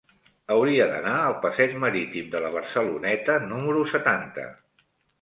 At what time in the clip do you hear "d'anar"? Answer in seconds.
0.91-1.13